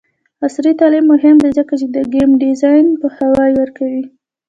[0.45, 4.03] عصري تعلیم مهم دی ځکه چې د ګیم ډیزاین پوهاوی ورکوي.